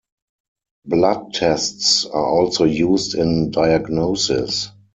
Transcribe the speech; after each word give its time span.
Blood 0.83 1.31
tests 1.35 2.07
are 2.07 2.25
also 2.25 2.63
used 2.63 3.13
in 3.13 3.51
diagnosis. 3.51 4.71